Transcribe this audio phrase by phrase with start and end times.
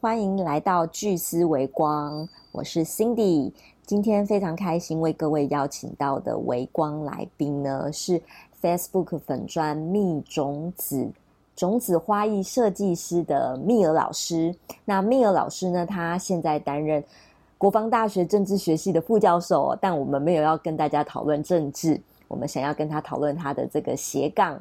[0.00, 3.52] 欢迎来到聚思微光，我是 Cindy。
[3.84, 8.18] 今天非常开心为各位邀请到的微光来宾呢，是
[8.62, 11.06] Facebook 粉专蜜种子
[11.54, 14.56] 种子花艺设计师的蜜儿老师。
[14.86, 17.04] 那蜜儿老师呢，他现在担任
[17.58, 24.58] 国防大学政治学系的副教授，但我们没有要跟大家讨论政治，我们想要跟他讨论他的这个斜杠。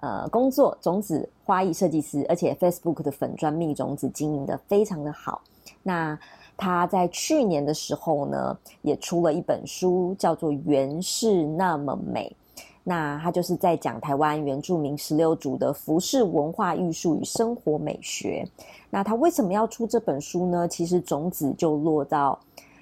[0.00, 5.42] 呃，工作种子花艺设计师，而且 Facebook 的粉砖蜜种子经营的非常的好。
[5.82, 6.18] 那
[6.56, 12.34] 他在去年的时候呢，也出了一本书，叫做《原是那么美》。
[12.82, 18.42] 那他就是在讲台湾原住民十六族的服饰文化艺术与生活美学。
[18.88, 20.66] 那他为什么要出这本书呢？
[20.66, 22.40] 其实种子就落到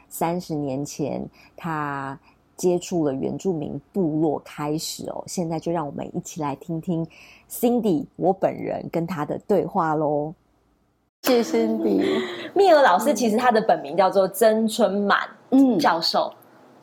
[0.09, 2.17] 三十年前，他。
[2.59, 7.07] 接触了原住民部落开始哦，现在就让我们一起来听听
[7.49, 10.35] Cindy 我本人跟他的对话喽。
[11.23, 12.05] 谢 Cindy，
[12.55, 16.31] 密尔老师其实他的本名叫做曾春满嗯教授。
[16.31, 16.37] 嗯，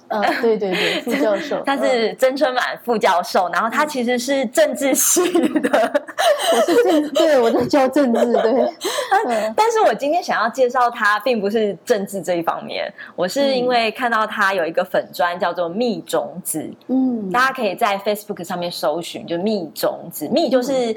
[0.42, 5.22] 对对对，副教授，他是曾春满副教授，然后他其实是政治系
[5.60, 5.92] 的，
[6.54, 8.74] 我是政，对我在教政治，对。
[9.56, 20.96] 但是我今天想要介绍他，并不是政治这一方面，我是因为看到他有一个粉砖叫做蜜种子，嗯，大家可以在 Facebook 上面搜寻，就蜜种子，蜜就是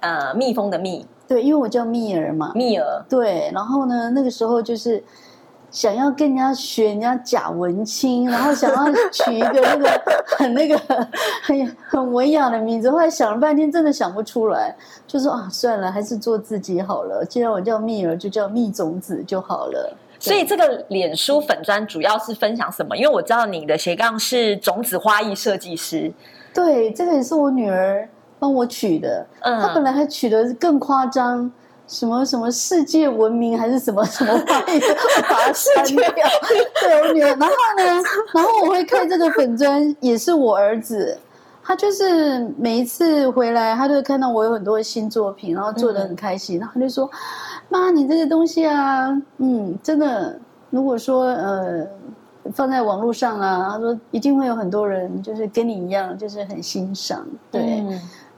[0.00, 5.02] 呃蜜蜂的蜜，对，因为我叫蜜儿嘛，蜜儿，对，然后呢，那个时候就是。
[5.70, 10.02] 想要跟人家学人家贾文清， 然后想要取一个那个
[10.36, 10.78] 很那个
[11.42, 14.74] 很很文雅的名字，后来想了半天，真的想不出来，
[15.06, 17.24] 就说啊，算了，还是做自己好了。
[17.24, 19.96] 既然我叫蜜儿，就叫蜜种子就好了。
[20.18, 22.96] 所以这个脸书粉砖主要是分享什么？
[22.96, 26.12] 因为我知道你的斜杠是种子花艺设计师。
[26.52, 28.06] 对，这个也是我女儿
[28.38, 29.26] 帮我取的。
[29.40, 31.50] 嗯，她本来还取的更夸张。
[31.90, 34.60] 什么什么世界闻名还是什么什么话，
[35.28, 36.04] 把它删掉。
[36.80, 38.02] 对我女儿，然后呢，
[38.32, 41.18] 然后我会看这个粉砖，也是我儿子，
[41.64, 47.10] 他就是每一次回来，他都会看到我有很多新作品，然后做的很开心，然后他就说
[47.68, 49.08] ：“妈，你这个东西啊，
[49.38, 50.38] 嗯，真的，
[50.70, 51.84] 如果说呃
[52.54, 57.84] 放在网络上啊，他说一定会有很多人就是跟你一样，就是很欣赏。”对。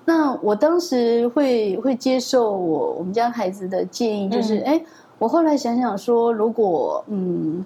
[0.04, 4.82] 那我当时会会接受我我们家孩子的建议，就是哎，
[5.18, 7.64] 我后来想想说，如果嗯，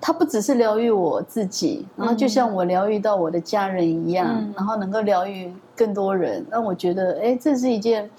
[0.00, 8.10] 他不只是疗愈我自己，然后就像我疗愈到我的家人一样，然后能够疗愈更多人，那我觉得哎，这是一件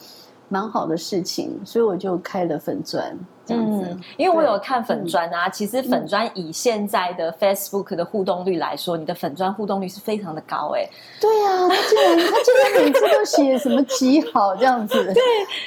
[0.51, 3.17] 蛮好的事情，所以我就开了粉钻。
[3.47, 10.87] 嗯，因为我有看粉砖啊，其实粉砖以现在的 Facebook 的互动率来说，你的粉砖互动率是非常的高哎。
[11.19, 15.13] 对啊，他竟然他竟然每次都写什么极好这样子。
[15.13, 15.23] 对，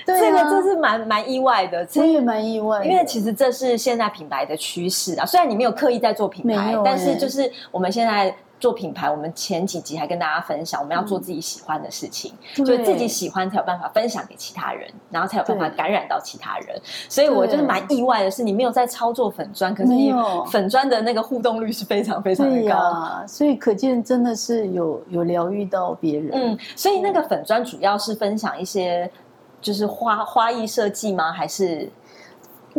[0.06, 2.84] 这个这是蛮蛮意外的，我也蛮意外。
[2.84, 8.34] 因为其实这是现在品牌的趋势啊，虽然你没有刻意在做品牌，但是就是我们现在。
[8.64, 16.80] 做品牌，我们前几集还跟大家分享，我们要做自己喜欢的事情，就自己喜欢才有办法分享给其他人，然后才有办法感染到其他人。
[17.06, 20.14] 所以我就是蛮意外的是，你没有在操作粉砖，可是你
[20.50, 26.30] 粉砖的那个互动率是非常非常的高，啊所以可见真的是有有疗愈到别人。
[26.32, 29.10] 嗯，所以那个粉砖主要是分享一些
[29.60, 31.30] 就是花花艺设计吗？
[31.30, 31.86] 还是？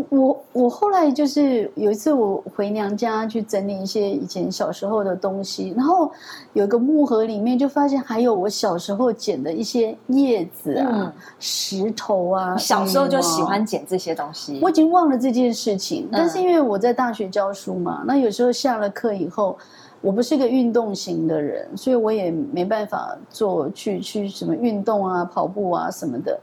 [0.10, 6.12] 我我后来就是有一次我回娘家去整理一些以前小时候的东西，然后
[6.52, 12.58] 有个木盒里面就发现还有我小时候捡的一些叶子啊、石头啊。
[12.58, 14.60] 小时候就喜欢捡这些东西。
[14.62, 19.58] 我已经忘了这件事情，但是因为我在大学教书嘛，那有时候下了课以后，
[20.02, 26.38] 我不是个运动型的人，所以我也没办法做去去什么运动啊、跑步啊什么的。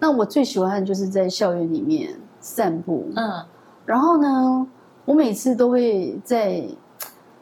[0.00, 2.12] 那我最喜欢就是在校园里面。
[2.40, 3.42] 散步，嗯，
[3.84, 4.66] 然后呢，
[5.04, 6.62] 我每次都会在，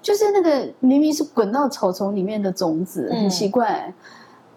[0.00, 3.92] 就是那个明明是滚到草丛里面的种子，很奇怪，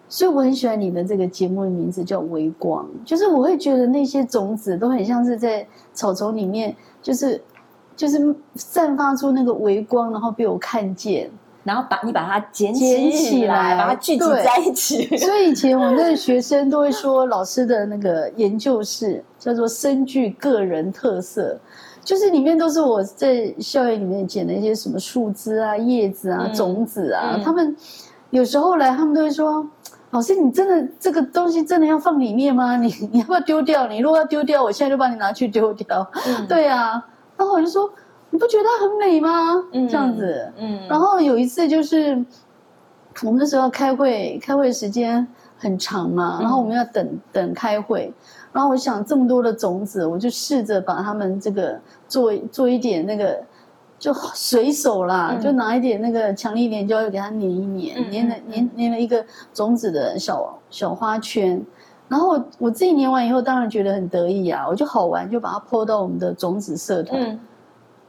[0.08, 7.40] 所以我很喜欢你的这个节目的名字叫微光，就是我会觉得那些种子都很像是在草丛里面，就是
[7.94, 11.30] 就是散发出那个微光，然后被我看见。
[11.62, 15.04] 然后把你把它捡起来，把它聚集在一起。
[15.18, 21.58] 所以以前我们的学生都会说，老师的那个研究室叫做“深具个人特色”，
[22.02, 27.38] 就是里面都是我在校园里面捡的一些什么树枝啊、叶子啊、种子啊。
[27.44, 27.76] 他们
[28.30, 29.66] 有时候来，他们都会说
[30.12, 32.76] ：“老师，你真的这个东西真的要放里面吗？
[32.80, 33.86] 你你要不要丢掉？
[33.86, 36.10] 你如果要丢掉，我现在就帮你拿去丢掉。”
[36.48, 37.04] 对啊，
[37.36, 37.92] 然后我就说。
[38.30, 39.62] 你不觉得很美吗？
[39.72, 40.80] 这样子，嗯。
[40.88, 42.24] 然后有一次就是，
[43.22, 45.26] 我们那时候开会，开会时间
[45.58, 48.12] 很长嘛，然后我们要等等开会，
[48.52, 53.42] 然后我想这么多的种子，我就试着把它们这个做做一点那个，
[53.98, 61.60] 就随手啦，就拿一点那个强力粘胶给它粘一粘，粘了粘粘了一个种子的小小花圈，
[62.08, 67.38] 然后我自己粘完以后，当然觉得很得意啊，我就好玩，就把它抛到我们的种子社团。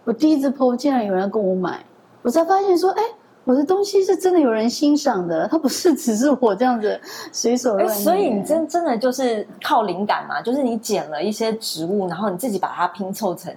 [0.03, 1.83] 我第一次抛，竟然有人跟我买，
[2.21, 3.01] 我才发现说，哎。
[3.44, 6.98] 我的东西是真的有人欣赏的，它不是只是我这样子
[7.31, 10.39] 随手乱所以你真真的就是靠灵感嘛？
[10.39, 13.51] 就是你捡了一些植物，然后你自己把它拼凑成。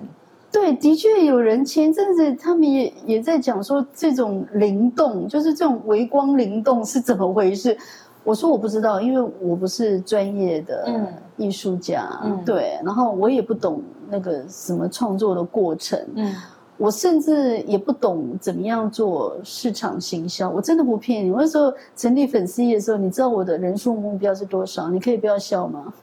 [0.50, 7.76] 对，的确有人前阵子他们也也在讲说这种灵动，就是这种微光灵动是怎么回事？
[8.24, 10.88] 我说我不知道，因为我不是专业的
[11.36, 12.08] 艺术家，
[12.44, 16.34] 对，然后我也不懂那个什么创作的过程，嗯。
[16.76, 21.30] 我甚至也不懂怎么样做市场行销，我真的不骗你。
[21.30, 24.88] 我那时候成立粉丝页的时候，你知道我的人数目标是多少？
[24.88, 25.94] 你可以不要笑吗？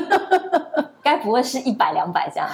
[1.04, 2.48] 该不会是一百两百这样？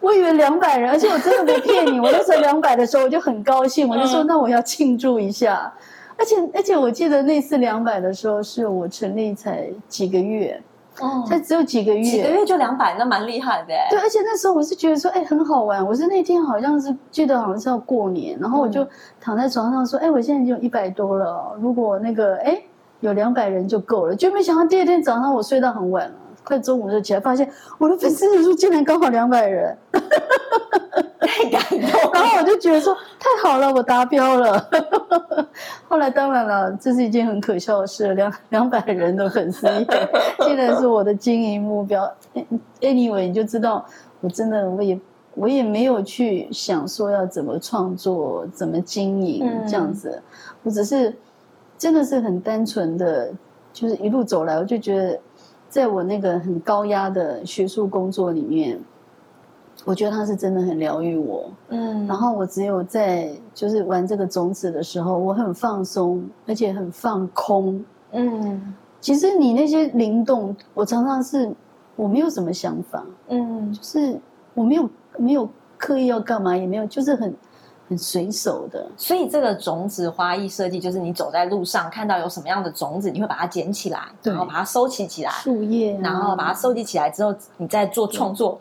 [0.00, 1.98] 我以为两百人，而且我真的没骗你。
[1.98, 5.72] 我那时候两百的时候，我就很高兴，我就说那我要庆祝一下。
[6.18, 10.60] 而且而且，我记得那次两百的时候，是我成立才几个月。
[10.98, 13.74] 哦，才只有几个月，几个月就两百，那蛮厉害的。
[13.90, 15.84] 对，而且那时候我是觉得说，哎，很好玩。
[15.86, 18.86] 我是那天好像是记得好像是要过年，然后我就
[19.20, 22.58] 躺在床上说，哎，我现在就一百多了，如果那个哎
[23.00, 24.16] 有两百人就够了。
[24.16, 27.46] 就没想到第二天早上我睡到很晚了，快中午就起来，发现
[27.76, 29.76] 我的粉丝人数竟然刚好两百人。
[31.28, 31.85] 太感动，然后我
[32.58, 34.68] 觉得说太好了，我达标了。
[35.88, 39.66] 后来当然了，这是一件很可笑的事，两两百人的粉丝，
[40.40, 42.10] 现在是我的经营目标。
[42.80, 43.84] Anyway，你就知道，
[44.20, 45.00] 我真的我也
[45.34, 50.22] 我也没有去想说要怎么创作、怎么经营这样子，
[50.62, 51.16] 我只是
[51.78, 53.32] 真的是很单纯的，
[53.72, 55.20] 就是一路走来，我就觉得，
[55.68, 58.78] 在我那个很高压的学术工作里面。
[59.84, 68.74] 我觉得他是真的很疗愈我，嗯，然后我只有在就是玩这个种子的时候，我很放松，而且很放空，嗯。
[68.98, 71.48] 其实你那些灵动，我常常是
[71.94, 74.18] 我没有什么想法，嗯，就是
[74.54, 77.32] 我没有没有刻意要干嘛，也没有，就是很
[77.88, 78.84] 很随手的。
[78.96, 88.58] 所以这个种子花艺设计，就是你走在路上看到有什么样的种子，你会把它捡起来，然后把它收集起来，树叶，然后把它收集起来之后，你再做创作。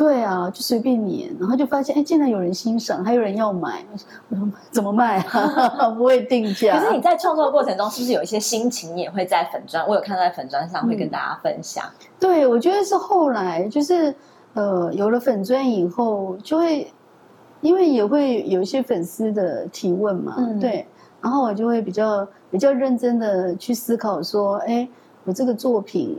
[0.00, 3.84] 对啊，就随便你，然后就发现，哎，竟然有人欣赏，还有人要买。
[4.30, 5.90] 我说怎么卖啊？
[5.94, 6.78] 不会定价。
[6.78, 9.86] 可是你在创作过程中，是不是有一些心情，你也会在粉砖？
[9.86, 11.84] 我有看到在粉砖上会跟大家分享。
[12.18, 14.14] 对，我觉得是后来，就是
[14.54, 16.90] 呃，有了粉砖以后，就会
[17.60, 20.86] 因为也会有一些粉丝的提问嘛，对，
[21.20, 24.88] 然后我就会比较比较认真的去思考说，哎，
[25.24, 26.16] 我这个作品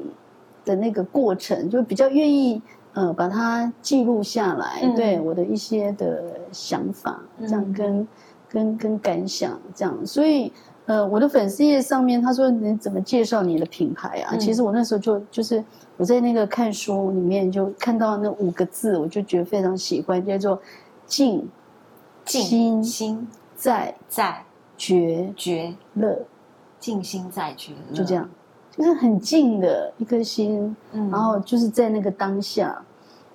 [0.64, 2.62] 的那个过程，就比较愿意。
[2.94, 8.08] 呃，把它记录下来，对我的一些的想法，这样跟
[8.50, 10.06] 跟跟感想，这样。
[10.06, 10.52] 所以，
[10.86, 14.36] 呃，我的粉丝页上面，他说你怎么介绍你的品牌啊？
[14.36, 15.64] 其实我那时候就就是
[15.96, 20.62] 我在那个看书里面就看到那五个字，我就觉得非常喜欢，叫做
[21.06, 21.48] 静
[22.26, 23.26] 静心
[23.56, 24.44] 在在
[24.76, 26.20] 觉觉乐，
[26.78, 28.30] 静心在觉乐，就这样。
[28.74, 32.82] 就是很静的一颗心，然后就是在那个当下，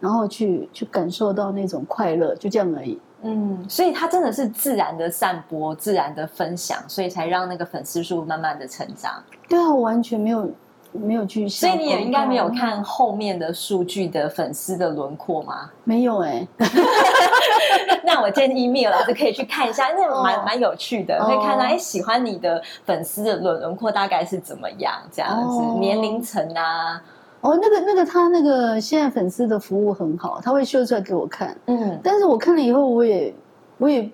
[0.01, 2.99] 然后去去感受到那种快乐，就这样而已。
[3.23, 9.23] 嗯，所以他真的是自然的散播，自然的分享，所以才让那个粉丝数慢慢的成长。
[9.49, 10.51] 对啊，我完全没有。
[10.93, 15.71] 没有去，所以你也应该没有看后面的数据的粉丝的轮廓吗？
[15.85, 16.47] 没有哎，
[18.03, 27.03] 那我建议米老师可以去看一下，那蛮蛮有趣的，可以看到哎喜欢你的粉丝的轮轮廓大概是怎么样，这样子年龄层啊。
[27.51, 31.57] 哦，那个那个他那个现在粉丝的服务很好，他会秀出来给我看。
[31.67, 33.35] 嗯，但是我看了以后，我也
[33.79, 34.11] 我也。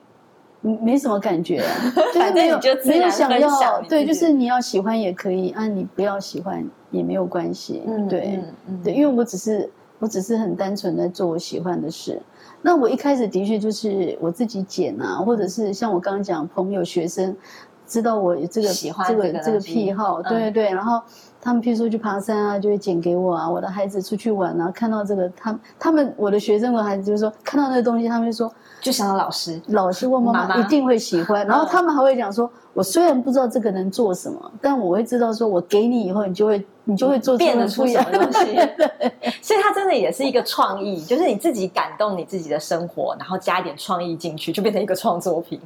[0.64, 1.60] 没什么感觉，
[2.14, 8.38] 就是没有没有想要对，就是你要喜欢也可以啊，你不要喜欢也没有关系，嗯对
[8.84, 12.22] 对，因为我只是我只是很单纯的做我喜欢的事。
[12.62, 17.36] 那我一开始的确就是我自己剪啊，或者是像我刚刚讲朋友学生
[17.84, 21.02] 知道我这个喜欢这个这个癖好，对对对，然后。
[21.44, 23.50] 他们譬如说去爬山啊，就会剪给我啊。
[23.50, 31.44] 我的孩子出去玩啊，看到这个，他他们我的学生的孩子就是说，看到那个东西，他们就说，就想到老师，老师问妈妈一定会喜欢。
[31.44, 38.54] 然后他们还会讲说，我虽然不知道这个能做什么，但我会知道说，我给你以后，你就会你就会做变得出什么东西。
[39.42, 45.60] 所以它真的也是一个创意，就是你自己感动你自己的生活，然后加一点创意进去，就变成一个创作品。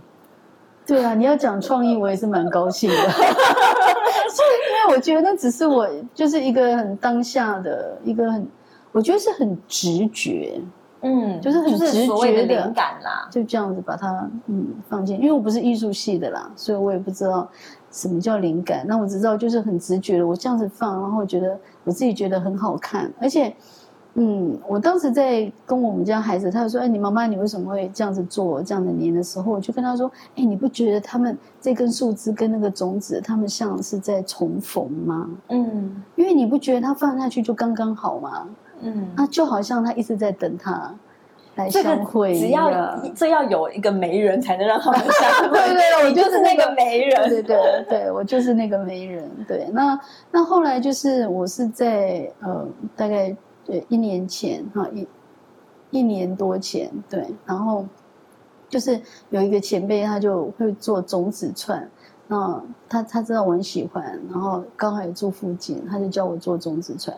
[0.86, 3.02] 对啊，你要讲创意，我也是蛮高兴的， 因
[4.88, 8.46] 为我觉得那只是我就是一个很当下的一个很，
[8.92, 10.60] 我觉得是很直觉，
[11.00, 17.48] 嗯，就是很直觉的灵感啦，就这样子把它嗯放进，因为我不是艺术系的啦，所以我也不知道
[17.90, 23.52] 什么叫灵感，那我只知道就是很直觉的，我这样子放，然后觉得我自己觉得很好看，而且。
[24.18, 35.28] 嗯，我当时在跟我们家孩子，他就说：“哎，你妈妈，你为什么会这样子做这样的年的时候？”我就跟他说：“哎，你不觉得他们这根树枝跟那个种子，他们像是在重逢吗？
[35.48, 38.48] 嗯，因为你不觉得它放下去就刚刚好吗？
[38.80, 40.94] 嗯，那就好像他一直在等他
[41.56, 45.58] 来相会只要这要有一个媒人才能让他们相会。
[45.60, 47.28] 对对，我 就是那个媒人。
[47.28, 49.28] 对对对，我就是那个媒人。
[49.46, 53.36] 对，那那后来就是我是在呃大概。
[53.66, 55.06] 对，一年前哈一
[55.90, 57.84] 一年多前，对，然后
[58.68, 61.90] 就是有一个前辈，他就会做种子串，
[62.28, 67.16] 那他他知道我很喜欢，然后刚好也住附近，他就教我做种子串，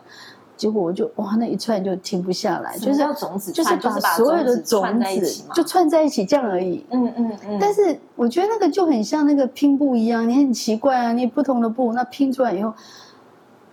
[0.57, 7.59] 结果我就哇那一串就停不下来，就是要种子串，就是把所有的种子就串在一起这样而已，嗯嗯嗯。
[7.61, 12.73] 但是我觉得那个就很像那个拼布一样，你很奇怪啊，你不同的布那拼出来以后。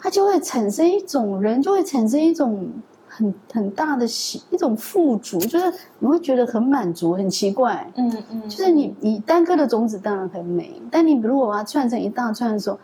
[0.06, 2.70] 它就会产生一种人，就会产生一种
[3.08, 7.92] 很很大的喜，一种富足，就是你会觉得很满足，很奇怪。
[7.96, 12.78] 嗯嗯，就是你你单颗的种子当然很美，但你如果把它串成一大串的时候，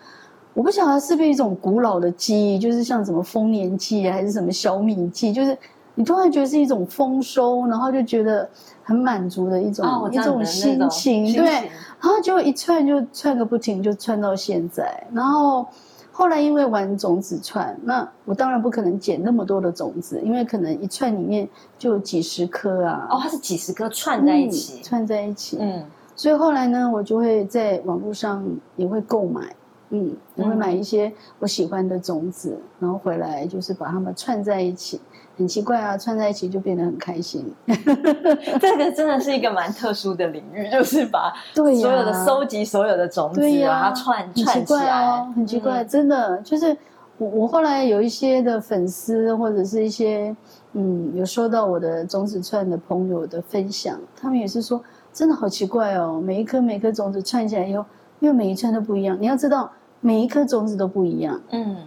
[0.56, 5.56] 我不晓得是不是一种古老的记忆，就是像什么丰年祭还是什么小米祭，就是
[5.94, 8.50] 你突然觉得是一种丰收，然后就觉得
[8.82, 15.68] 很满足的一种一种心情，对，然后就一串就串个不停，就串到现在，然后。
[16.12, 21.48] 后来因为玩种子串，那我当然不可能捡那么多的种子，因为可能一串里面
[21.80, 23.08] 就有几十颗啊。
[23.10, 25.58] 哦，它是几十颗串在一起，串在一起。
[25.60, 25.84] 嗯，
[26.16, 29.56] 所以后来呢，我就会在网络上也会购买，
[29.90, 35.00] 嗯，也会买一些我喜欢的种子，然后回来就是把它们串在一起。
[35.38, 37.52] 很奇怪啊，串在一起就变得很开心。
[37.66, 45.24] 这个真的是一个蛮特殊的领域，就是把所有的收集所有的种子，把它串串起来。
[45.36, 46.76] 很奇怪，真的就是
[47.18, 50.36] 我我后来有一些的粉丝或者是一些
[50.74, 57.84] 嗯有收到我的种子串的朋友的分享，他们也是说真的好奇怪哦，每一颗每颗种子串起来以后，
[58.20, 59.72] 因为每一串都不一样，你要知道
[60.02, 61.42] 每一颗种子都不一样。
[61.50, 61.78] 嗯。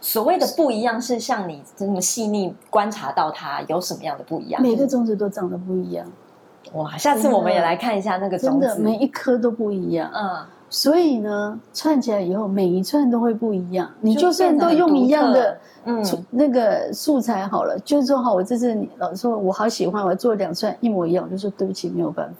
[0.00, 4.62] 所谓的不一样，是像你这么细腻观察到它有什么样的不一样？
[4.62, 6.06] 每个种子都长得不一样。
[6.72, 10.10] 哇，下次我们也来看一下那个种子，每一颗都不一样。
[10.14, 13.90] 嗯，所以呢，串起来以后，每一串都会不一样。
[14.00, 22.34] 你就算都用一样的嗯那个素材好了，就是说好，我这次老说我好喜欢，我要做两串一模一样，我就说对不起，没有办法，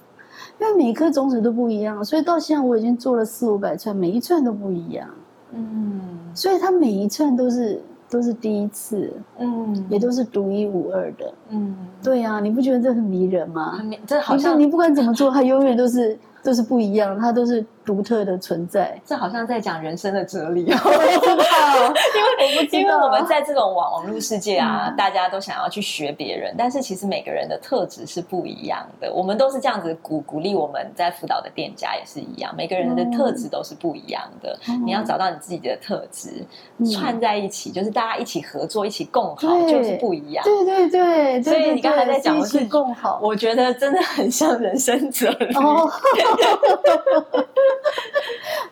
[0.61, 5.09] 因为每一颗种子都不一样，所以到现在我已经做了四五百串，每一串都不一样。
[5.55, 6.01] 嗯，
[6.35, 13.81] 所以它每一串都是都是第一次，嗯，也都是独一无二的，嗯，对呀，你不觉得这很迷人吗？
[14.07, 17.65] 这好像你不管怎么做，它永远都是都是不一样，它都是。
[17.91, 20.65] 独特的存在，这好像在讲人生的哲理。
[20.71, 21.43] 我不知道，
[22.15, 29.13] 因为我不因为我们在这种网网络世界啊，大家都想要去学别人，但是其实每个人的特质是不一样的。
[29.13, 34.57] 我们都是这样子鼓鼓励我们在辅导的店家也是一样，每个人的特质都是不一样的。
[34.85, 36.47] 你要找到你自己的特质，
[36.95, 40.45] 串在一起，就是大家一起合作，一起共好，就是不一样。
[40.45, 45.53] 对对对，所以你刚才在讲的是共好，我觉得真的很像人生哲理。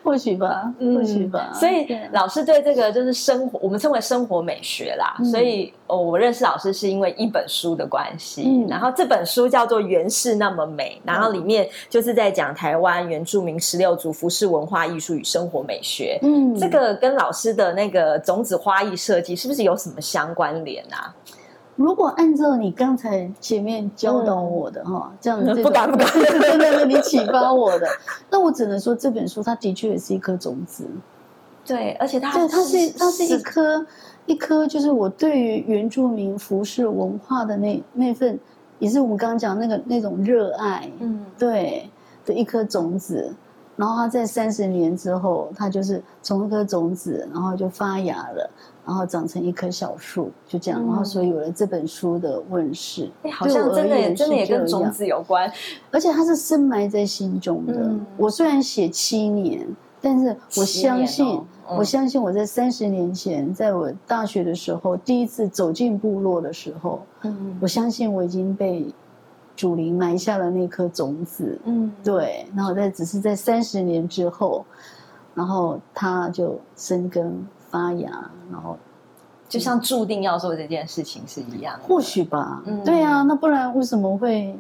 [0.09, 1.53] 或许吧，或许吧。
[1.53, 5.15] 所以老师对这个就是生活，我们称为生活美学啦。
[5.23, 8.65] 所以哦，我认识老师是因为一本书的关系。
[8.67, 16.19] 然后这本书叫做《原是那么美》，然后里面就是在讲台湾原住民十六族服饰文化艺术与生活美学。
[16.23, 21.15] 嗯，这个跟老师的那个种子花艺设计是不是有什么相关联啊？
[21.79, 27.87] 如果按照你刚才前面教导我的哈，这样子不敢不敢，真的是你启发我的，
[28.29, 30.85] 那我只能说这本书它的确也是一颗种子，
[31.65, 33.87] 对，而且它对它是它是一颗
[34.27, 38.37] 一颗，就是我对于原住民服饰文化的那那份，
[38.81, 41.89] 也是我们刚刚讲那个那种热爱，嗯，对
[42.27, 43.33] 的一颗种子，
[43.77, 48.51] 然后它在三十年之后，它就是从一颗种子，然后就发芽了。
[48.89, 53.11] 然后长成一棵小树，就这样，然后所以有了这本书的问世。
[53.23, 55.53] 哎，好像真的也真的也跟种子有关，
[55.91, 57.95] 而且它是深埋在心中的。
[58.17, 59.69] 我虽然写七年，
[60.01, 61.39] 但是我相信，
[61.77, 68.87] 我相信我在三十年前，在我大学的时候，第一次走进部落的时候，嗯，我相信我已经被
[69.55, 74.65] 主灵埋下了那颗种子，嗯，对，然后在只是在三十年之后，
[75.35, 78.11] 然后它就生根发芽，
[78.51, 78.77] 然后
[79.49, 81.85] 就像注定要做这件事情是一样的。
[81.87, 84.59] 或许吧，嗯对啊，那不然为什么会？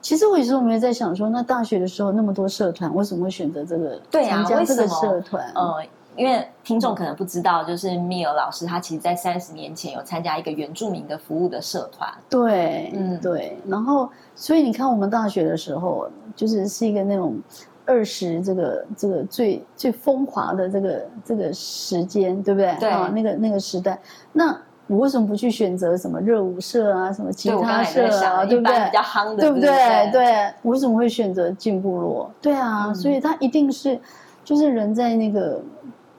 [0.00, 5.44] 其实我有时候我们也在想说，那大学的时候那么多社团，为什么会选择这个对啊参加这个社团？
[5.54, 5.76] 呃，
[6.16, 12.12] 因为听众可能不知道，就是米尔老师他其实在三十年前有参加一个原住民的服务的社团。
[12.28, 17.40] 对，嗯对，然后所以你看，我们大学的时候，就是是一个那种
[17.84, 22.74] 二十这个这个最最风华的这个这个时间，对不对？
[22.78, 23.98] 对啊，那个那个时代，
[24.32, 28.92] 那我为什么不去选择什么热舞社啊，什么吉对，我刚他社啊，想，对不对比？
[28.92, 30.10] 较夯的，对不不对？
[30.12, 32.30] 对，我为什么会选择进部落？
[32.40, 33.98] 对啊，嗯所以他一定是，
[34.44, 35.60] 就是人在那个，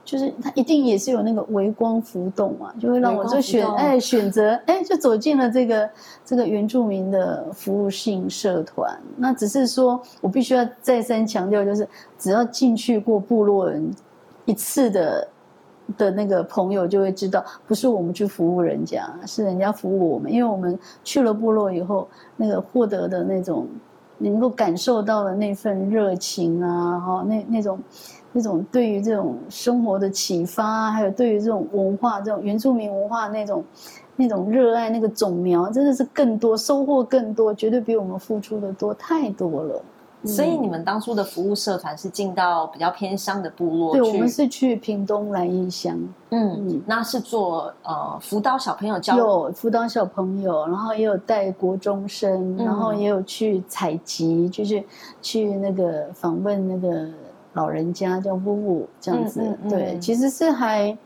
[0.04, 5.88] 就是他一定也是有那个微光浮动嘛，就会让我就选哎选择哎就走进了这个
[6.24, 8.96] 这个原住民的服务性社团。
[9.16, 13.90] 那只是说我必须要再三强调，就是只要进去过部落人
[14.44, 15.26] 一次的。
[15.98, 20.32] 的那个朋友就会知道，不是我们去服务人家，是人家服务我们。
[20.32, 22.08] 因为我们去了部落以后，
[22.38, 23.68] 那个获得的那种，
[24.16, 27.78] 能够感受到的那份热情啊，哈，那那种
[28.36, 33.64] 那种对于这种生活的启发啊，还有对于这种文化、这种原住民文化那种
[34.16, 39.80] 那种热爱，那个种苗真的是更多，收获更多，绝对比我们付出的多太多了。
[40.26, 45.94] 所以你们当初的服务社团是进到比较偏乡的部落对，我们是去屏东来义乡。
[46.30, 54.82] 嗯嗯，那是做呃辅导小朋友教有辅导小朋友，然后也有带国中生，嗯然后也有去采集，就是
[55.20, 57.06] 去那个访问那个
[57.54, 59.40] 老人家叫夫妇这样子。
[59.40, 60.96] 嗯嗯嗯对，其实是还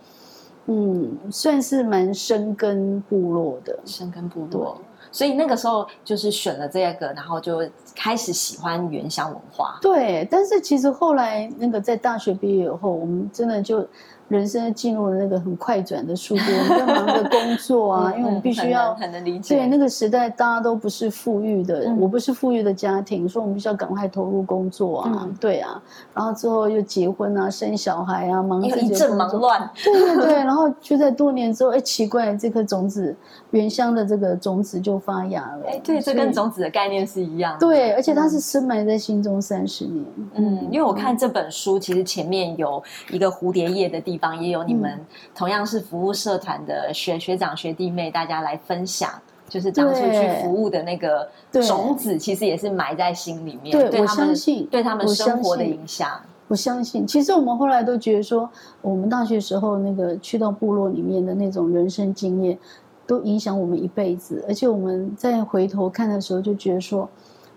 [0.66, 3.78] 嗯算是蛮深根部落的。
[3.86, 4.78] 深根部落。
[5.10, 9.78] 所以那个时候就是选了这个，然后就开始喜欢原乡文化。
[9.80, 13.86] 对，但是其实后来那个在大学毕业以后，我们真的就
[14.28, 19.56] 人生进入了那个很快转的速度，我们在忙着工作啊，因为我们必须要嗯很能理解。
[19.56, 25.80] 对，那个时代大家都不是富裕的，嗯我不是富裕的家庭，所以我们必须要赶快投入工作啊，嗯对啊，
[26.12, 29.28] 然后之后又结婚啊，生小孩啊，忙一阵忙。
[29.38, 33.14] 乱，对对对，然后就在多年之后，哎，奇怪，这颗种子
[33.50, 35.66] 原乡的这个种子就发芽了。
[35.68, 37.60] 哎，对，这跟种子的概念是一样的。
[37.60, 40.04] 对，而且它是深埋在心中三十年。
[40.34, 49.10] 嗯，因为我看这本书，其实前面有一个蝴蝶叶的地方，也有你们嗯同样是服务社团的学学长学弟妹，大家来分享，
[49.48, 51.26] 就是当初去服务的那个
[51.66, 56.20] 种子，其实也是埋在心里面，对我他们相信对他们生活的影响。
[56.48, 58.48] 我相信，其实我们后来都觉得说，
[58.80, 62.58] 我们大学时候那个去到部落里面的那种人生经验，
[63.06, 64.42] 都影响我们一辈子。
[64.48, 67.06] 而且我们在回头看的时候，就觉得说，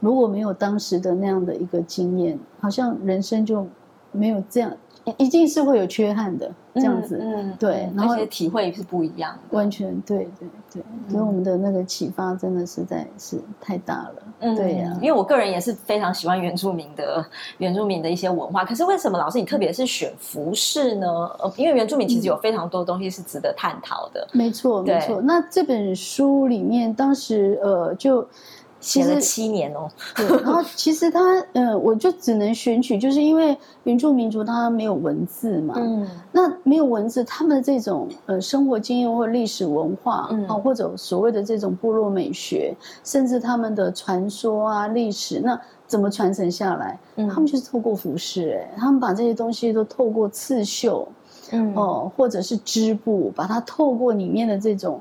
[0.02, 3.65] 如果没有当时的那样的一个经验，好像人生就
[4.12, 4.74] 没有这样，
[5.17, 7.19] 一定是会有缺憾的这样子。
[7.21, 9.58] 嗯，嗯对然后体会是不一样的。
[9.58, 14.15] 完全对对对，所以我们的那个启发真的实在是太大了。
[14.43, 17.24] 嗯对呀因为我个人也是非常喜欢原住民的
[17.60, 18.65] 原住民的一些文化。
[18.65, 21.08] 可是为什么老师你特别是选服饰呢？
[21.39, 24.28] 呃，因为原住民其实有非常多东西是值得探讨的。
[24.32, 25.21] 没错，对没错。
[25.21, 28.28] 那这本书里面，当时呃，就
[28.82, 47.00] 写了七年哦， 对，然后其实他呃，我就只能选取，就是因为原住民族他没有文字嘛，嗯那没有文字，他们的这种呃生活经验或历史文化，嗯啊，或者所谓的这种部落美学，甚至他们的传说啊、历史，那怎么传承下来？
[47.17, 51.08] 嗯他们就是透过服饰，哎，他们把这些东西都透过刺绣，
[51.52, 55.00] 嗯哦，或者是织布，把它透过里面的这种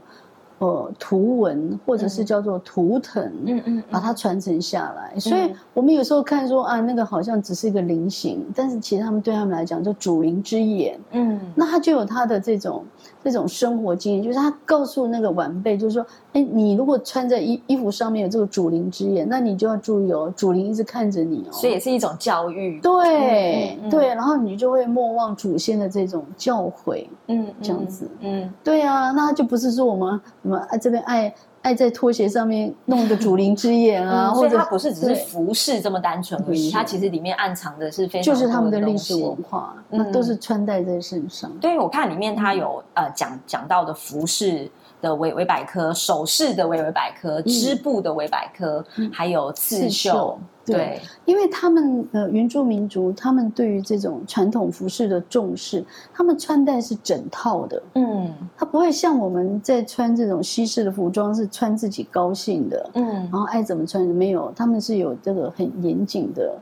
[0.60, 5.18] 呃图文，或者是嗯叫做图腾，嗯嗯，把它传承下来。
[5.18, 12.84] 所以嗯我们有时候看说啊，那个好像只是一个菱形，但是其实他们对他们来讲，就主灵之眼，嗯那他就有他的这种
[13.24, 21.52] 这种生活经验，就是他告诉那个晚辈，就是说，哎，你如果穿在衣衣服上面有这个主灵之眼，那你就要注意哦，主灵一直看着你哦。
[21.52, 22.78] 所以也是一种教育。
[22.80, 27.06] 对、嗯嗯嗯对，然后你就会莫忘祖先的这种教诲。
[27.28, 31.32] 嗯，这样子嗯，对啊，那就不是说我们我们爱这边爱
[31.62, 41.48] 爱在拖鞋上面弄个主灵之眼啊，嗯，或者它不是只是服饰这么单纯而已，它其实里面暗藏的是非常就是他们的历史文化，嗯那都是穿戴在身上。
[41.60, 44.68] 对，我看里面它有呃讲讲到的服饰，
[45.00, 50.36] 的维维百科，首饰的维维百科，织布的维百科，还有刺绣。
[50.72, 57.82] 对，因为他们呃原住民族，他们对于这种传统服饰的重视，他们穿戴是整套的。
[57.94, 62.90] 嗯，他不会像我们在穿这种西式的服装，是穿自己高兴的。
[62.94, 66.58] 嗯，然后爱怎么穿没有，他们是有这个很严谨的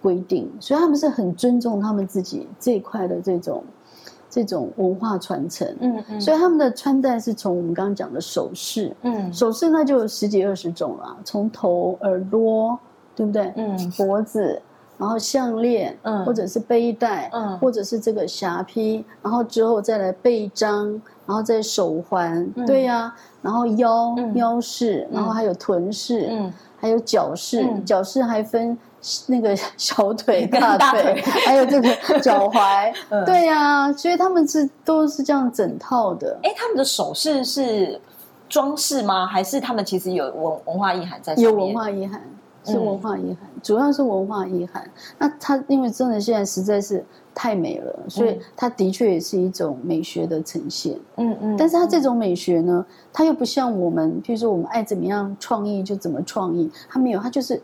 [0.00, 3.62] 规定，所以他们是很尊重他们自己这一块的这种。
[4.32, 12.78] 这种文化传承，嗯嗯，所以他们的穿戴是从我们刚刚讲的首饰，嗯，首饰那就有十几二十种了，从头、耳朵，
[13.20, 13.52] 对不对？
[13.56, 14.60] 嗯，脖子，
[14.96, 20.88] 然后项链，嗯，或者是背带，嗯，或者是这个霞披，然后之后再来背章，
[21.26, 28.78] 然后再手环，对呀，然后腰腰饰，然后还有臀饰，嗯，还有脚饰，脚饰还分。
[29.28, 32.92] 那个小腿、大腿， 还有这个脚踝，
[33.24, 36.38] 对呀，所以他们是都是这样整套的。
[36.42, 37.98] 哎，他们的首饰是
[38.46, 39.26] 装饰吗？
[39.26, 41.34] 还是他们其实有文文化意涵在？
[41.36, 42.20] 有文化意涵，
[42.64, 44.88] 是文化意涵，主要是文化遗憾。
[45.18, 50.98] 那它因为真的现在实在是太美了，所以它的确也是一种美学的呈现。
[51.16, 57.60] 嗯嗯，但是它这种美学呢，它又不像我们，譬如说我们爱怎么样创意就怎么创意，它没有，它就是。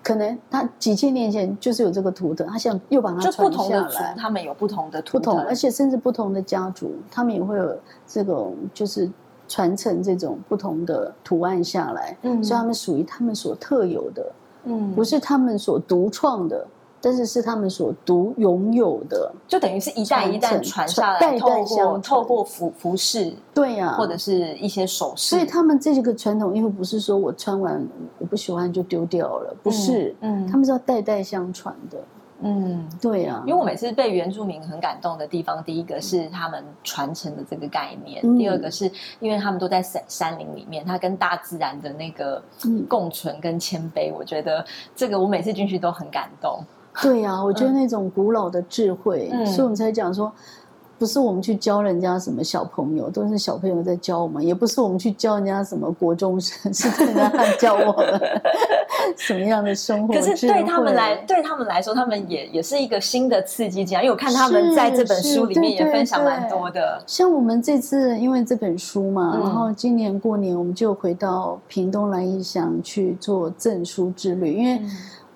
[0.00, 4.14] 可能他几千年前就是有这个图腾，他想又把它传下来。
[4.16, 9.10] 他们有不同的图腾，而且甚至不同的家族，他们也会有这种就是
[9.48, 12.16] 传承这种不同的图案下来。
[12.22, 14.32] 嗯，所以他们属于他们所特有的，
[14.64, 16.66] 嗯，不是他们所独创的。
[17.00, 25.36] 但是是他们所独拥有的，就等于是一代一代传下来，代代相透过服服饰，对呀，或者是一些首饰。
[25.36, 27.86] 所以他们这个传统，衣服不是说我穿完
[28.18, 31.98] 我不喜欢就丢掉了，不是，嗯，他们是要代代相传的，
[32.40, 33.42] 嗯，对呀。
[33.46, 42.42] 因为我每次被原住民很感动的地方，第一个是他们传承的这个概念，第二个是因为他们都在山山林里面，他跟大自然的那个
[42.88, 46.60] 共存跟谦卑，我觉得这个我每次进去都很感动。
[47.00, 50.32] 对呀，我觉得那种古老的智慧，所以我们才讲说，
[50.98, 58.20] 不是我们去教人家什么小朋友，都是小朋友在教我们；也不是我们去教人家什么国中生，是人家教我们
[59.16, 60.12] 什么样的生活。
[60.12, 63.84] 可是对他们来，对他们来说，他们也也是一个新的刺激。
[63.84, 67.00] 这样，因为我看他们在这本书里面也分享蛮多的。
[67.06, 74.80] 像我们这次因为这本书嘛，然后今年过年我们就回到屏东蓝义乡去做证书之旅，因为。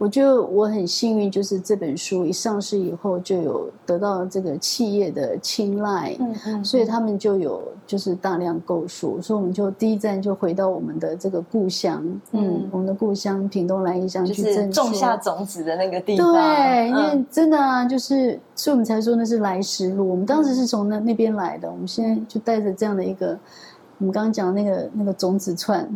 [0.02, 23.38] 我觉得我很幸运，就是这本书一上市以后，就有得到这个企业的青睐，嗯嗯，所以他们就有就是大量购书，所以我们就第一站就回到我们的这个故乡，嗯，我们的故乡屏东兰屿乡去种下种子的那个地方，对，因为真的啊，就是所以我们才说那是来时路，我们当时是从那那边来的，我们现在就带着这样的一个。
[24.02, 25.88] 我们刚刚讲那个那个种子串，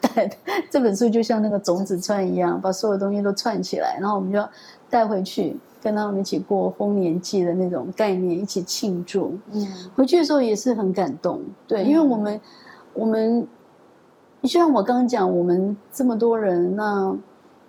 [0.00, 0.28] 带
[0.68, 4.50] 这本书就像那个种子串一样，把所有东西都串起来，然后我们就要
[4.90, 9.38] 带回去，跟他们一起过丰年祭的那种概念，一起庆祝。
[9.52, 12.40] 嗯，回去的时候也是很感动，对，因为我们
[12.94, 13.46] 我们
[14.42, 17.16] 就像我刚刚讲，我们这么多人，那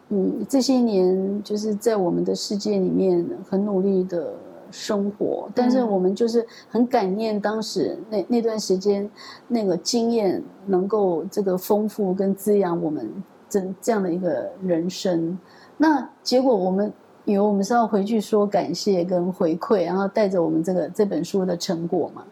[0.10, 4.34] 嗯，这些年就是在我们的世界里面很努力的。
[4.76, 9.08] 生活，但是我们就是很感念当时那那段时间
[9.48, 13.08] 那个经验，能够这个丰富跟滋养我们
[13.48, 15.38] 这这样的一个人生。
[15.78, 16.92] 那结果我们
[17.26, 22.24] 以为我们是要回去说感谢跟回馈，然后带着我们这个这本书的成果嘛，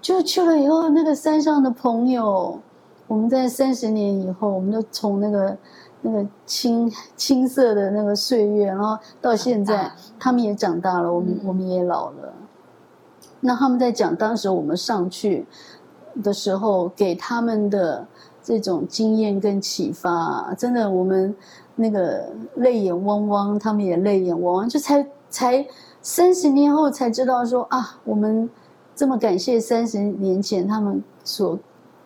[0.00, 2.58] 就去了以后，那个山上的朋友，
[3.06, 5.54] 我们在三十年以后，我们就从那个。
[6.06, 9.90] 那个青青涩的那个岁月，然后到现在，
[10.20, 12.32] 他们也长大了，我们我们也老了。
[13.40, 15.44] 那他们在讲当时我们上去
[16.22, 18.06] 的时候，给他们的
[18.40, 21.34] 这种经验跟启发，真的，我们
[21.74, 25.66] 那个泪眼汪汪，他们也泪眼汪汪，就才才
[26.00, 28.48] 三十年后才知道说啊，我们
[28.94, 31.58] 这么感谢三十年前他们所。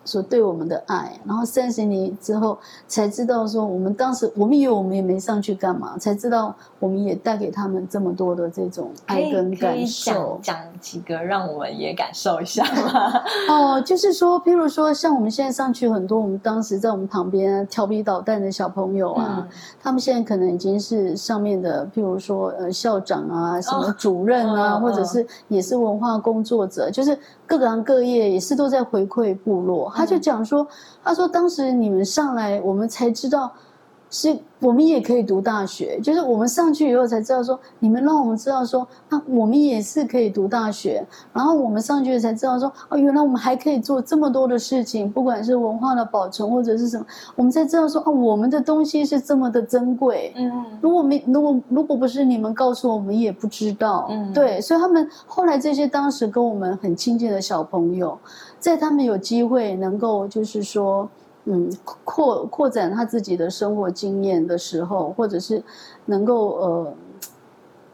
[0.03, 10.39] 所对我们的爱，然后三十年之后才知道说，我们当时我们以为我们也没上去干嘛，才知道我们也带给他们这么多的这种爱跟感受。
[10.41, 13.21] 讲几个让我们也感受一下吗？
[13.47, 19.47] 哦，就是说，譬如说，像我们现在上去很多，我们当时在我们旁边调皮捣蛋的小朋友啊，
[19.81, 29.90] 他们现在可能已经是上面的，譬如说呃校长啊，什么主任啊，或者是也是文化工作者，就是各行各业也是都在回馈部落。
[29.93, 30.67] 他就讲说
[31.03, 33.51] ：“他说当时你们上来，我们才知道，
[34.11, 41.03] 是我们也可以读大学，就是我们上去以后才知道说，你们让我们知道说，啊，我们也是可以读大学。
[41.31, 47.05] 然后我们上去才知道说，哦，原来我们还可以做这么多的事情，不管是文化的保存或者是什么，
[47.37, 50.33] 我们才知道说，哦，我们的东西是这么的珍贵。
[50.35, 54.07] 嗯，如果没如果如果不是你们告诉我们，也不知道。
[54.09, 58.17] 嗯，对，所以他们后来这些当时跟我们很亲近的小朋友，
[58.59, 61.09] 在他们有机会能够就是说。
[61.45, 61.71] 嗯，
[62.03, 65.63] 扩扩展他自己的生活经验的时候，或者是
[66.05, 66.93] 能够呃，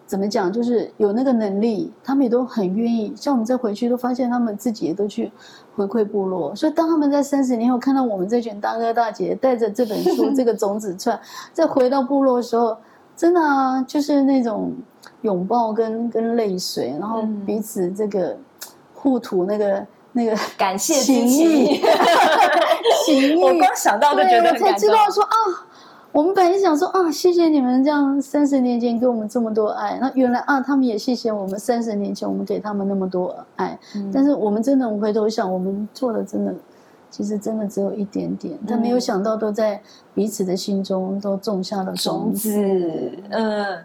[0.05, 3.13] 怎么讲，就是有那个能力，他们也都很愿意。
[3.15, 5.31] 像我们再回去，都发现他们自己也都去
[5.75, 6.53] 回馈部落。
[6.55, 11.17] 所以，当他们在三十年后看到我们这群大哥大姐带着这本书、 这个种子串，
[11.53, 12.75] 再回到部落的时候，
[13.15, 14.73] 真的啊，就是那种
[15.21, 18.37] 拥抱跟跟泪水，然后彼此这个
[18.93, 19.87] 互吐那个。
[20.13, 21.79] 那个感谢情谊，
[23.39, 25.35] 我光想到就觉得才知道说啊，
[26.11, 33.77] 我们本来想说啊，谢谢你们这样三十年前给我们这么多爱，那原来啊，他们也谢谢我们三十年前我们给他们那么多爱，
[34.13, 36.53] 但是我们真的回头想，我们做的真的
[37.09, 39.81] 其实真的只有一点点，但没有想到都在
[40.13, 42.51] 彼此的心中都种下了种子，
[43.29, 43.77] 嗯。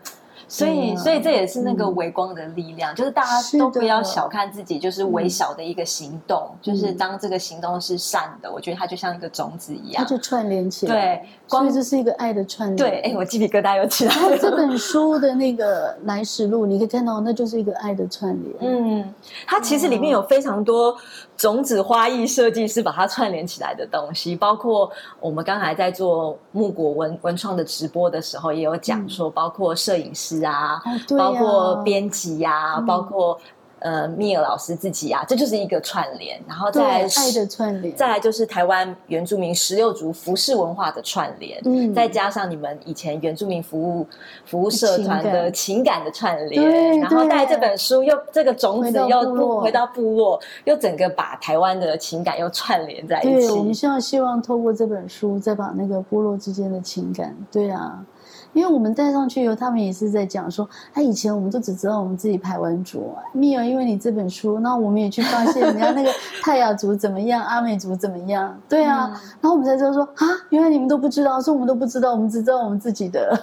[0.53, 10.95] 所以，所以这也是那个微光的力量，就是大家都不要小看自己，就是微小的一个行动，就是当这个行动是善的，我觉得它就像一个种子一样，它就串联起来。
[10.95, 12.77] 对，光这是一个爱的串联。
[12.77, 14.37] 对，哎，我鸡皮疙瘩又起来了。
[14.37, 18.55] 这本书的那个来时路，你可以看到，那就是一个爱的串联。
[18.61, 19.15] 嗯，
[19.47, 20.95] 它其实里面有非常多。
[21.43, 30.81] 种子花艺设计师把它串联起来的东西，包括我们刚才在做木果文文创的直播的时候，也有讲说，包括摄影师啊，
[31.19, 33.37] 包括编辑呀，包括。
[33.83, 44.07] 呃，米尔老师自己啊，这就是一个串联，然后再爱的串联，再来就是台湾原住民十六族服饰文化的串联，嗯，再加上你们以前原住民服务
[44.45, 53.49] 服务社团的情感的串联，然后带这本书又这个种子又回到部落，又整个把台湾的情感又串联在一起。
[53.51, 58.05] 我们希望希望透过这本书，再把那个部落之间的情感，对啊。
[58.53, 66.11] 因为我们带上去以后，他们也是在讲说，哎，以前我们都只知道我们自己排湾族，蜜儿，因为你这本书，那我们也去发现人家那个
[66.43, 69.09] 泰雅族怎么样，阿美族怎么样， 对啊，
[69.41, 73.39] 然后我们才知道说，啊，原来你们都不知道，说我们都不知道，我们只知道我们自己的。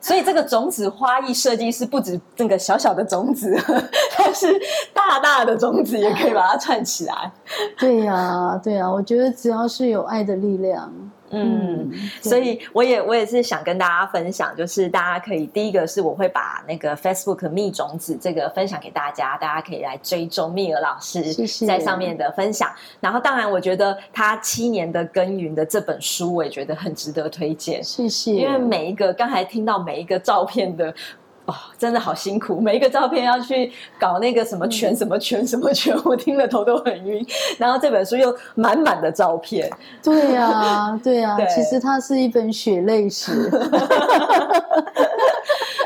[0.00, 3.56] 所以这个种子花艺设计是不止这个小小的种子，
[4.16, 4.48] 它是
[4.92, 7.30] 大大的种子也可以把它串起来。
[7.78, 10.92] 对呀，对呀，我觉得只要是有爱的力量。
[11.32, 11.90] 嗯，
[12.20, 21.22] 所以我也我也是想跟大家分享，就是大家可以第一个是我会把那个 Facebook 蜜种子这个分享给大家，大家可以来追踪蜜儿老师
[21.66, 22.70] 在上面的分享。
[23.00, 27.82] 然后当然，我觉得他七年的耕耘的这本书，我也觉得很值得推荐。
[27.82, 30.94] 谢谢，因为每一个刚才听到每一个照片的。
[31.44, 37.26] 哦，真的好辛苦，每一个照片要去搞那个什么圈什么圈什么圈， 我听了头都很晕。
[37.58, 39.68] 然后这本书又满满的照片，
[40.02, 43.50] 对呀， 对呀，其实它是一本血泪史。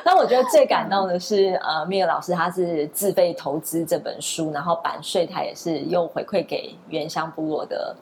[0.04, 7.96] 那我觉得最感动的是，呃，米尔老师他是自费投资这本书，然后版税他也是又回馈给原乡部落的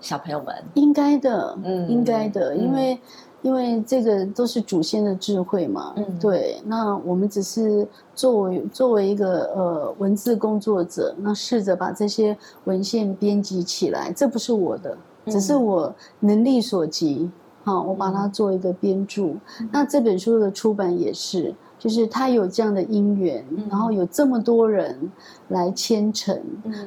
[0.00, 0.54] 小朋友们。
[0.74, 2.98] 应该的，嗯，应该的，因为。
[3.44, 6.62] 因为这个都是祖先的智慧嘛，嗯，对。
[6.64, 14.10] 那我们只是作为作为一个呃文字工作者，那试着把这些文献编辑起来。
[14.12, 17.30] 这不是我的，只是我能力所及。
[17.64, 19.34] 好，我把它做一个编著。
[19.70, 25.12] 那这本书的出版也是，就是他有这样的因缘，然后有这么多人
[25.48, 26.42] 来牵成，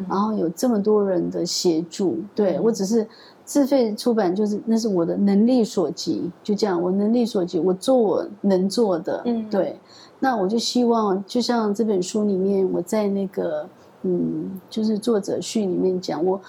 [0.09, 2.17] 然后有这么多人的协助。
[2.33, 3.07] 对我只是。
[3.47, 9.79] 自费出版就是那是我的能力所及，就这样，我能力所及，我做我能做的，嗯，对。
[10.19, 13.65] 那我就希望，就像这本书里面，我在那个，
[14.01, 16.41] 嗯，就是作者序里面讲，我，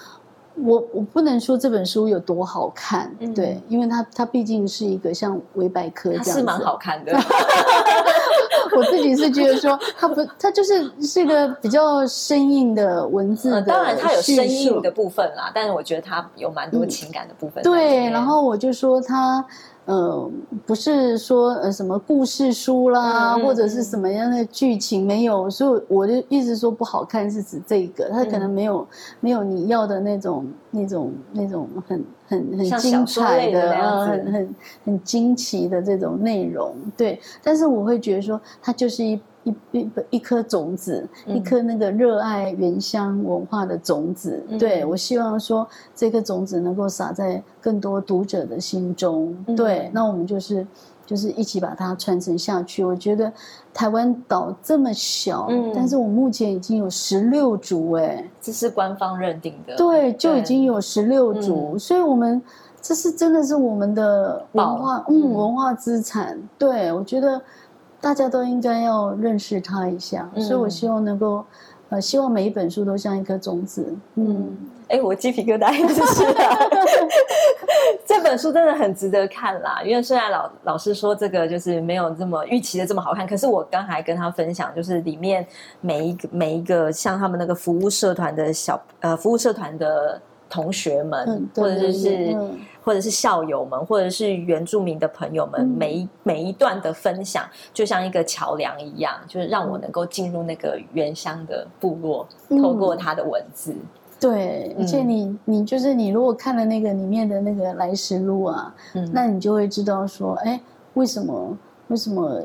[0.57, 7.13] 我，我不能说这本书有多好看，对，因为它，它毕竟是一个像维百科这样子，是蛮好看的。
[8.77, 17.63] 我自己是觉得说，它不，它就是是一个比较生硬的文字的当然它有生硬的部分啦，但是我觉得它有蛮多情感的部分。
[17.63, 19.45] 对，然后我就说它。
[19.89, 20.31] 呃，
[20.67, 28.87] 不是说呃什么故事书啦，或者是什么样的剧情没有，所以我就一直说不好看是指这个，它可能没有
[29.21, 37.19] 没有你要的那种那种那种很很很精彩的呃很很很惊奇的这种内容，对。
[37.43, 39.19] 但是我会觉得说，它就是一。
[39.49, 44.43] 一一一颗种子，一颗那个热爱原乡文化的种子。
[44.59, 49.35] 对我希望说，这颗种子能够撒在更多读者的心中。
[49.57, 50.67] 对，那我们就是
[51.07, 52.85] 就是一起把它传承下去。
[52.85, 53.33] 我觉得
[53.73, 59.77] 台湾岛这么小，但是我目前已经有十六组，哎，这是官方认定的。
[59.77, 62.41] 对，就已经有十六组，所以我们
[62.81, 66.39] 这是真的是我们的文化，嗯，文化资产。
[66.59, 67.41] 对我觉得。
[68.01, 71.45] 大家都应该要认识他一下，所以我希望能够，
[71.89, 73.93] 呃，希望每一本书都像一颗种子。
[74.15, 74.57] 嗯，
[74.89, 76.57] 哎，我鸡皮疙瘩一直起来。
[78.07, 85.47] 这本书真的很值得看啦，因为虽然老老师说这个就是没有这么预期的这么好看，可是我刚才跟他分享，就是里面
[85.81, 90.21] 每一个每一个像他们那个服务社团的小呃服务社团的。
[90.49, 92.37] 同学们，或者是
[92.83, 103.75] 或者是校友们，或者是原住民的朋友们，每一每一段的分享，就像一个桥梁一样，就是让我能够进入那个原乡的部落，透过他的文字。
[104.19, 108.75] 对，而且你你就是你，如果看了那个里面的那个来时路啊，
[109.13, 110.61] 那你就会知道说，哎，
[110.95, 111.57] 为什么
[111.89, 112.43] 为什么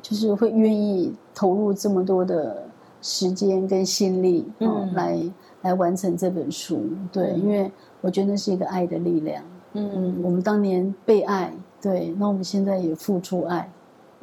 [0.00, 2.64] 就是会愿意投入这么多的
[3.02, 4.92] 时间跟心力嗯。
[4.94, 5.18] 来。
[5.62, 7.70] 来完成这本书，对，因为
[8.00, 9.42] 我觉得那是一个爱的力量。
[9.72, 13.70] 嗯，我们当年被爱，对，那我们现在也付出爱。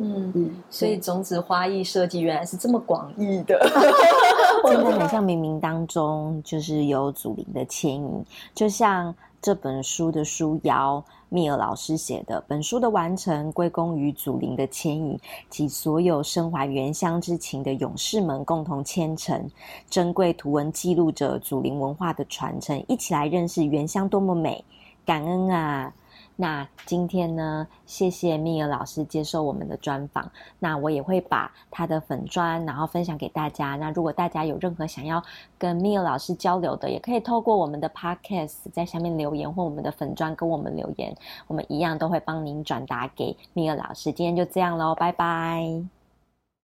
[0.02, 3.60] 嗯嗯，所以种子花艺设计原来是这么广义的。
[4.65, 11.04] 真的很像冥冥当中就是有祖灵的牵引，就像这本书的书腰。
[11.32, 15.15] 密尔老师写的本书的完成，归功于祖灵的牵引
[15.47, 19.47] 及所有身怀原乡之情的勇士们共同牵成。
[19.91, 24.65] 珍贵图文记录着祖灵文化的传承，一起来认识原乡多么美，
[25.06, 25.93] 感恩啊！
[26.41, 27.67] 那今天呢？
[27.86, 30.32] 谢谢蜜儿老师接受我们的专访。
[30.58, 33.75] 那我也会把他的粉砖，然后分享给大家。
[33.75, 35.21] 那如果大家有任何想要
[35.58, 41.13] 跟蜜儿老师交流的，也可以透过我们的 podcast 在下面留言，或我们的粉砖跟我们留言，
[41.47, 44.10] 我们一样都会帮您转达给蜜儿老师。
[44.13, 45.98] 今天就这样喽，拜拜。